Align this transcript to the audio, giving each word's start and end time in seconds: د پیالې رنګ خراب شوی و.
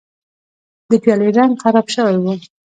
د 0.89 0.91
پیالې 1.03 1.27
رنګ 1.37 1.51
خراب 1.61 1.87
شوی 1.95 2.15
و. 2.23 2.25